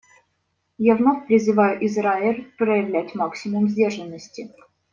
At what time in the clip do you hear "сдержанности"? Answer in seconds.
3.69-4.49